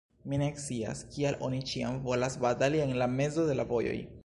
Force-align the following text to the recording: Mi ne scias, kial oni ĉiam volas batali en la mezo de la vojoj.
Mi 0.31 0.37
ne 0.41 0.45
scias, 0.61 1.03
kial 1.17 1.37
oni 1.49 1.59
ĉiam 1.73 2.01
volas 2.09 2.39
batali 2.47 2.83
en 2.87 2.97
la 3.03 3.11
mezo 3.21 3.49
de 3.51 3.61
la 3.61 3.71
vojoj. 3.75 3.97